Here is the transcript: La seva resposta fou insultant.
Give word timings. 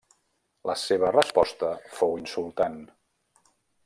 La 0.69 0.75
seva 0.83 1.11
resposta 1.15 1.69
fou 1.99 2.17
insultant. 2.25 2.81